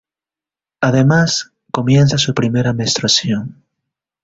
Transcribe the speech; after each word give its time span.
Además, 0.81 1.51
comienza 1.71 2.17
su 2.17 2.33
primera 2.33 2.73
menstruación. 2.73 3.63